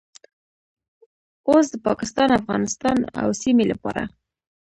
[1.49, 4.01] اوس د پاکستان، افغانستان او سیمې لپاره